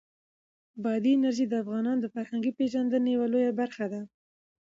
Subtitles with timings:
[0.83, 4.01] بادي انرژي د افغانانو د فرهنګي پیژندنې یوه لویه برخه ده.